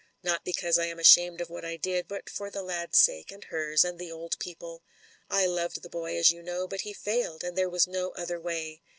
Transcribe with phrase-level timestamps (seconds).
[0.23, 3.43] Not because I am ashamed of what I did, but for the lad's sake, and
[3.43, 4.81] hers, and the old people.
[5.29, 8.39] I loved the boy, as you know, but he failed, and there was no other
[8.39, 8.81] way.